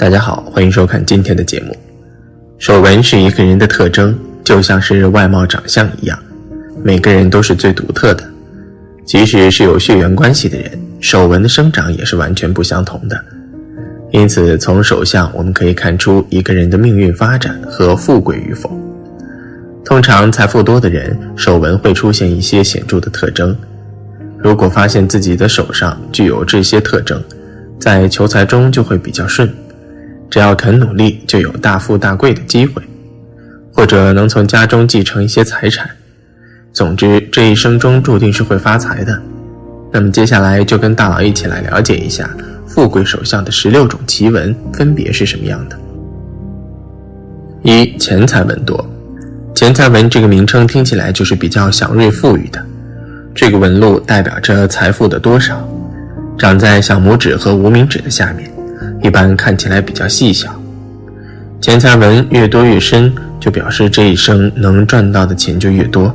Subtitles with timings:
[0.00, 1.76] 大家好，欢迎收看今天的节目。
[2.56, 6.18] 手纹是一个人的特征，就像是外貌长相一样，
[6.82, 8.24] 每个人都是最独特的。
[9.04, 13.24] 即使是有血缘关系的人，手纹的生长也是完全不相同的。
[14.10, 18.74] 因此，从手相我们可以看出一个人的命运发展和富贵与否。
[19.84, 23.54] 通常财富多的人，手纹会出现一些显著的特征。
[24.38, 27.22] 如果发现自己的手上具有这些特征，
[27.78, 29.46] 在求财中就会比较顺。
[30.30, 32.80] 只要肯努力，就有大富大贵的机会，
[33.74, 35.90] 或者能从家中继承一些财产。
[36.72, 39.20] 总之，这一生中注定是会发财的。
[39.92, 42.30] 那么接下来就跟大佬一起来了解一下
[42.64, 45.76] 富贵手相的十六种奇纹分别是什么样的。
[47.64, 48.88] 一钱财纹多，
[49.52, 52.64] 钱财纹这个名称听起来就是比较祥瑞富裕的。
[53.34, 55.68] 这个纹路代表着财富的多少，
[56.38, 58.48] 长在小拇指和无名指的下面。
[59.02, 60.48] 一般看起来比较细小，
[61.60, 66.14] 钱财纹越多越深，就表示这一生能赚到的钱就越多，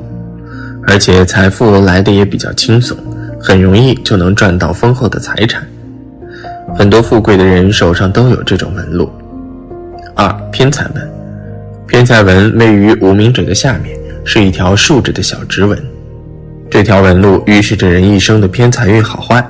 [0.88, 2.96] 而且财富来的也比较轻松，
[3.40, 5.66] 很容易就能赚到丰厚的财产。
[6.76, 9.10] 很多富贵的人手上都有这种纹路。
[10.14, 11.10] 二偏财纹，
[11.88, 15.78] 偏财纹位于无名指的下面，是一条竖着的小直纹，
[16.70, 19.46] 这条纹路预示着人一生的偏财运好坏。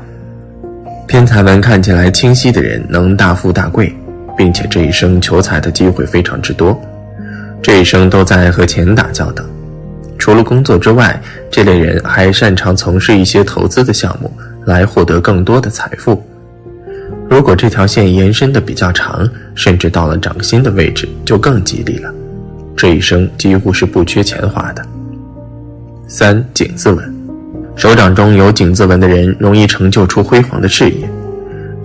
[1.16, 3.95] 天财纹看起来清晰的人能大富大贵，
[4.35, 6.78] 并且这一生求财的机会非常之多，
[7.62, 9.41] 这一生都在和钱打交道。
[10.17, 11.17] 除了工作之外，
[11.50, 14.29] 这类人还擅长从事一些投资的项目，
[14.66, 16.22] 来获得更多的财富。
[17.29, 19.25] 如果这条线延伸的比较长，
[19.56, 22.13] 甚至到了掌心的位置，就更吉利了。
[22.75, 24.85] 这一生几乎是不缺钱花的。
[26.09, 27.16] 三井字纹。
[27.78, 31.09] 手掌中有井字纹的人，容易成就出辉煌的事业。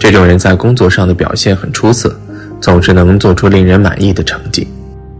[0.01, 2.19] 这种人在工作上的表现很出色，
[2.59, 4.67] 总是能做出令人满意的成绩。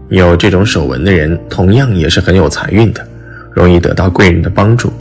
[0.09, 3.07] 有这种手纹的人，同样也是很有财运的，
[3.53, 4.91] 容易得到贵人的帮助。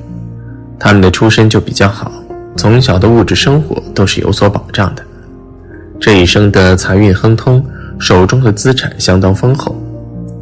[0.79, 2.13] 他们的出身就比较好，
[2.59, 5.03] 从小的物质生活都是有所保障的。
[5.99, 7.65] 这一生的财运亨通，
[7.99, 9.75] 手中的资产相当丰厚，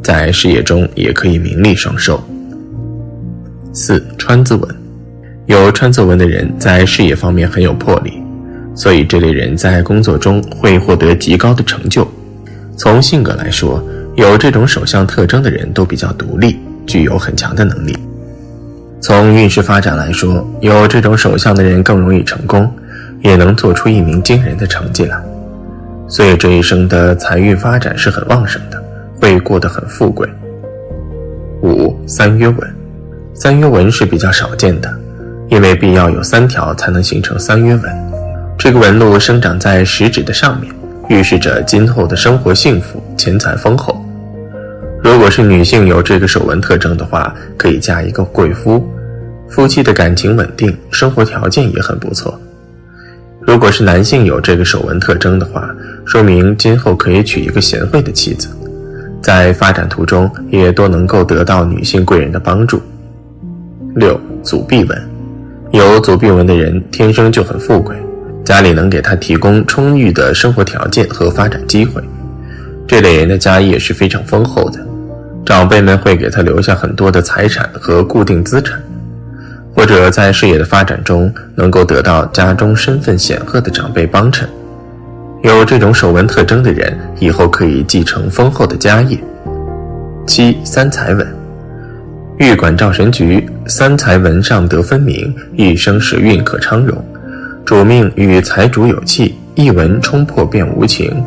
[0.03, 2.21] 在事业中也可以名利双收。
[3.71, 4.75] 四川字纹。
[5.45, 8.21] 有川字纹的人在事业方面很有魄力，
[8.75, 12.07] 所以这类人在工作中会获得极高的成就。
[12.77, 13.83] 从性格来说，
[14.15, 17.97] 有这种手相特征的人都比较独立，具有很强的能力。
[19.01, 22.71] 从运势发展来说，有这种手相的人更容易成功，
[23.21, 25.21] 也能做出一名惊人的成绩来。
[26.07, 28.83] 所以这一生的财运发展是很旺盛的，
[29.19, 30.27] 会过得很富贵。
[31.61, 32.75] 五三约纹，
[33.33, 34.89] 三约纹是比较少见的。
[35.49, 38.08] 因为必要有三条才能形成三约纹，
[38.59, 40.69] 这个纹路生长在食指的上面，
[41.07, 44.05] 预示着今后的生活幸福、钱财丰厚。
[45.01, 48.85] 如果是女性有这个手纹特征的话，可以嫁一个贵夫，
[49.47, 52.37] 夫妻的感情稳定，生活条件也很不错。
[53.39, 58.49] 如果是男性有这个手纹特征的话，说明今后可以娶一个贤惠的妻子，
[59.21, 62.81] 在发展途中也多能够得到女性贵人的帮助。
[63.95, 65.01] 六足臂纹。
[65.71, 67.95] 有左臂纹的人天生就很富贵，
[68.49, 72.01] 家里能给他提供充裕的生活条件和发展机会。
[72.87, 74.79] 这类人的家业是非常丰厚的，
[75.45, 78.81] 长辈们会给他留下很多的财产和固定资产，
[79.75, 84.49] 或者在事业的发展中能够得到家中身份显赫的长辈帮衬。
[85.43, 89.15] 有这种手纹特征的人，以后可以继承丰厚的家业。
[90.25, 91.27] 七三财纹。
[92.39, 96.97] 玉管照神局，三才纹上得分明，一生时运可昌荣。
[97.65, 101.23] 主命与财主有气，一文冲破便无情。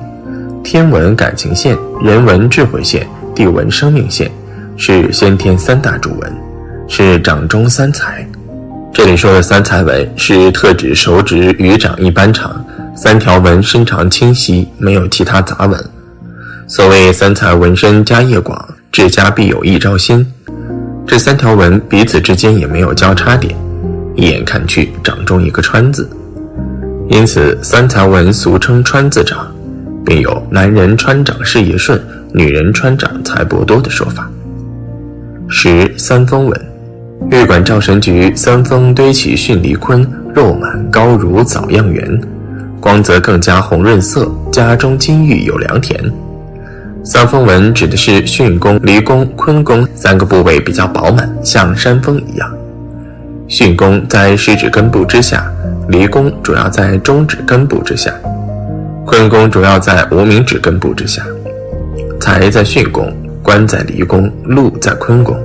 [0.64, 4.30] 天文感情线，人文智慧线，地文生命线，
[4.76, 6.32] 是先天三大主纹，
[6.88, 8.26] 是掌中三才。
[8.92, 12.64] 这里说的三才纹是特指手指与掌一般长，
[12.94, 15.78] 三条纹身长清晰，没有其他杂纹。
[16.66, 20.26] 所谓三才纹身家业广，治家必有一招新。
[21.06, 23.54] 这三条纹彼此之间也没有交叉点，
[24.14, 26.08] 一眼看去掌中一个川字，
[27.12, 29.46] 因此三才纹俗称川字掌，
[30.02, 32.00] 并有男人川掌事业顺，
[32.32, 34.26] 女人川掌财帛多的说法。
[35.46, 36.60] 十三峰纹，
[37.30, 42.18] 玉管赵神局三峰堆起巽离坤，肉满高如枣样圆，
[42.80, 46.02] 光泽更加红润色，家中金玉有良田。
[47.04, 52.50] 三峰纹指的是巽宫、离宫、坤宫三个部位比较饱满，像山峰一样。
[53.52, 55.46] 巽宫在食指根部之下，
[55.86, 58.10] 离宫主要在中指根部之下，
[59.04, 61.22] 坤宫主要在无名指根部之下。
[62.18, 65.38] 财在巽宫，官在离宫，禄在坤宫。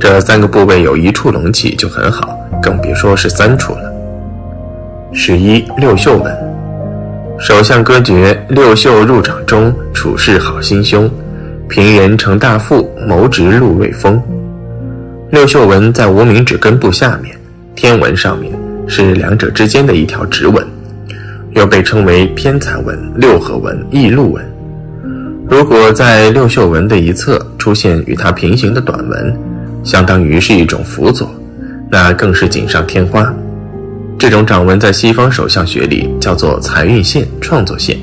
[0.00, 3.92] 这三个部位有一处隆起就很好，更别说是三处了。
[5.12, 6.34] 十一六秀纹。
[7.38, 11.06] 首相歌诀：六秀入掌中，处事好心胸，
[11.68, 14.22] 平人成大富，谋直禄瑞丰。
[15.30, 17.36] 六秀纹在无名指根部下面，
[17.74, 18.52] 天纹上面
[18.86, 20.64] 是两者之间的一条直纹，
[21.50, 24.44] 又被称为偏财纹、六合纹、异禄纹。
[25.48, 29.36] 如果在六秀纹的一侧出现与它平行的短纹，
[29.82, 31.28] 相当于是一种辅佐，
[31.90, 33.34] 那更是锦上添花。
[34.16, 37.98] 这种掌纹在西方手相学里叫做财运线、创作线。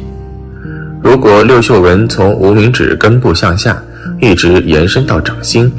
[1.01, 3.81] 如果六秀纹从无名指根部向下，
[4.19, 5.71] 一直延伸到掌心，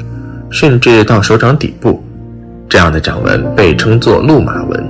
[0.55, 2.01] 甚至到手掌底部，
[2.69, 4.89] 这样的掌纹被称作禄马纹。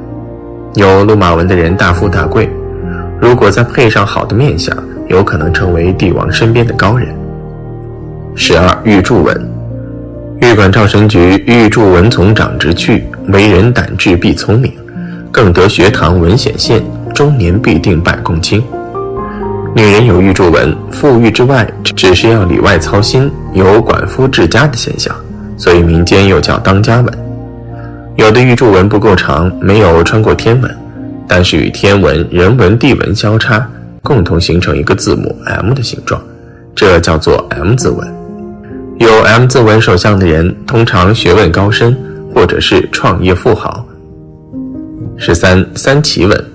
[0.76, 2.48] 有禄马纹的人大富大贵，
[3.20, 4.78] 如果再配上好的面相，
[5.08, 7.08] 有可能成为帝王身边的高人。
[8.36, 9.50] 十二玉柱纹，
[10.40, 14.72] 玉管赵神菊玉柱纹从掌直去，为人胆智必聪明。
[15.32, 18.64] 更得学堂文显现，中年必定百公卿。
[19.76, 25.14] 女人有玉柱纹，富裕之外，只是要里外操心，有管夫治家的现象，
[25.58, 27.14] 所以民间又叫当家纹。
[28.16, 30.78] 有的玉柱纹不够长，没有穿过天纹，
[31.28, 33.68] 但是与天纹、人文、地纹交叉，
[34.02, 36.22] 共同形成一个字母 M 的形状，
[36.74, 38.08] 这叫做 M 字纹。
[38.98, 41.96] 有 M 字纹手相的人，通常学问高深，
[42.34, 43.86] 或者是创业富豪。
[45.18, 46.46] 十三三奇纹，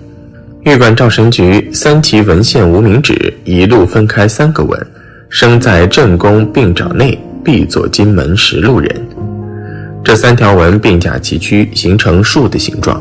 [0.62, 4.86] 玉管赵神菊三奇纹线无名指一路分开三个纹，
[5.28, 9.06] 生在正宫并掌内，必作金门十路人。
[10.02, 13.00] 这三条纹并驾齐驱，形成树的形状，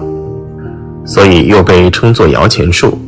[1.05, 2.99] 所以又被称作摇钱树。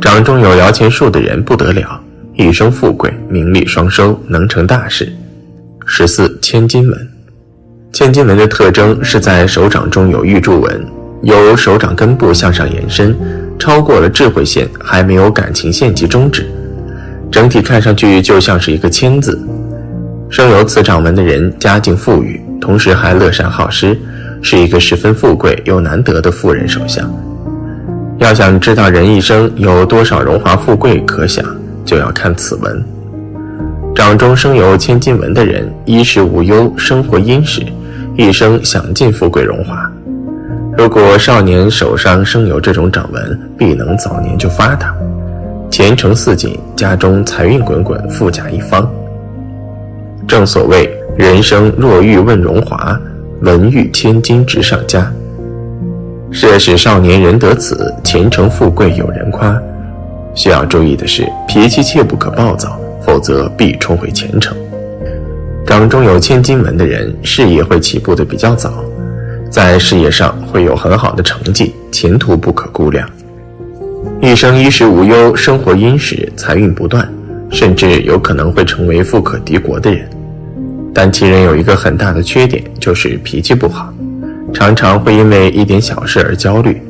[0.00, 2.00] 掌中有摇钱树的人不得了，
[2.34, 5.10] 一生富贵，名利双收，能成大事。
[5.86, 7.08] 十四千金纹，
[7.92, 10.86] 千金纹的特征是在手掌中有玉柱纹。
[11.22, 13.16] 由手掌根部向上延伸，
[13.58, 16.46] 超过了智慧线，还没有感情线及中指，
[17.32, 19.40] 整体看上去就像是一个“千”字。
[20.28, 23.96] 生有此掌纹的人，家境富裕，同时还乐善好施，
[24.42, 27.08] 是一个十分富贵又难得的富人手相。
[28.18, 31.44] 要想知道人一生有多少荣华富贵可想，
[31.84, 32.84] 就要看此纹。
[33.94, 37.62] 掌中生有千金纹的人，衣食无忧，生活殷实，
[38.16, 39.90] 一生享尽富贵荣华。
[40.76, 44.94] 如果少年手上生有这种掌纹，必能早年就发达，
[45.70, 48.90] 前程似锦，家中财运滚滚，富甲一方。
[50.26, 52.98] 正所谓人生若欲问荣华，
[53.42, 55.10] 文玉千金直上加。
[56.32, 59.56] 设使少年人得此，前程富贵有人夸。
[60.34, 64.56] 需要注意的是，脾气切不可暴躁，否则必冲毁前程。
[65.64, 68.84] 掌中有千金门的人，事业会起步的比较早。
[69.48, 73.08] 在事业上会有很好的成绩，前途不可估量。
[74.20, 77.08] 一生衣食无忧，生活殷实，财运不断，
[77.48, 80.08] 甚至有可能会成为富可敌国的人。
[80.98, 83.92] 但其人有一个很大的缺点，就是脾气不好，
[84.54, 86.80] 常常会因为一点小事而焦虑。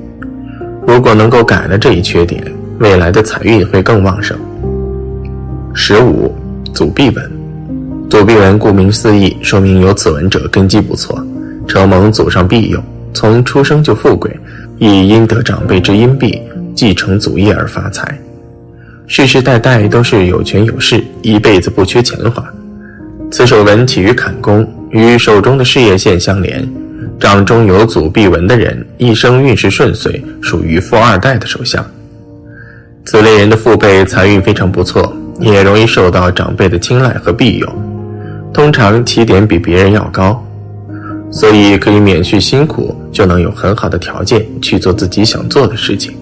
[0.86, 2.40] 如果能够改了这一缺点，
[2.78, 4.38] 未来的财运会更旺盛。
[5.74, 6.32] 十五，
[6.72, 7.32] 祖臂纹。
[8.08, 11.20] 祖臂纹顾名思义，说明有此纹者根基不错。
[11.66, 12.80] 承蒙祖上庇佑，
[13.12, 14.30] 从出生就富贵，
[14.78, 16.40] 亦因得长辈之荫庇，
[16.76, 18.16] 继承祖业而发财，
[19.08, 22.48] 世世代代都是有权有势，一辈子不缺钱花。
[23.30, 26.66] 此手纹起于坎宫，与手中的事业线相连。
[27.18, 31.84] 掌中有祖必纹的人，一生运势顺遂，属于富二代的手相。
[33.04, 37.68] 此类人的父辈财运非常不错，也容易受到长辈的青睐和庇佑，
[38.52, 40.42] 通常起点比别人要高。
[41.30, 46.14] 所以可以免去辛苦，就能有很好的条件去做自己想做的事情。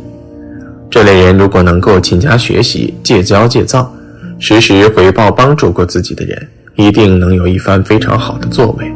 [0.91, 3.93] 这类人如果能够勤加学习、戒骄戒躁，
[4.39, 8.93] 时时回报帮助过自己的人，一定能有一番非常好的作为。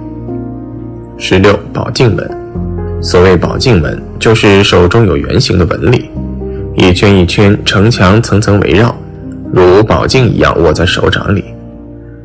[1.16, 2.30] 十六宝镜纹，
[3.00, 6.10] 所谓宝镜纹，就是手中有圆形的纹理，
[6.76, 8.92] 一圈一圈，城墙层层围绕，
[9.52, 11.44] 如宝镜一样握在手掌里。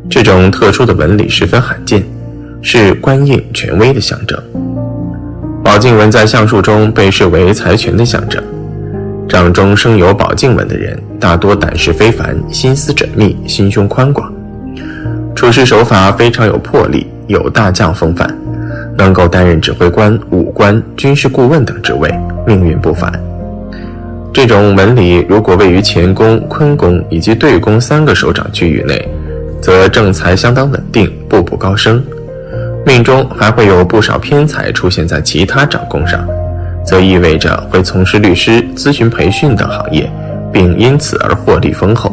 [0.10, 2.04] 这种特殊的纹理十分罕见，
[2.62, 4.42] 是官印权威的象征。
[5.64, 8.44] 宝镜纹在相术中被视为财权的象征。
[9.30, 14.33] 掌中生有宝镜纹的人，大多胆识非凡，心思缜密，心胸宽广，
[15.44, 18.34] 处事手法非常有魄力，有大将风范。
[18.98, 22.10] 能够担任指挥官、武官、军事顾问等职位，
[22.48, 23.12] 命运不凡。
[24.32, 29.06] 这种纹理如果位于乾宫、坤宫以及兑宫三个手掌区域内，
[29.62, 32.02] 则正财相当稳定，步步高升。
[32.86, 36.26] 命中还会有不少偏财出现在其他掌宫上，
[36.86, 40.10] 则意味着会从事律师、咨询培训等行业，
[40.54, 42.13] 并因此而获利丰厚。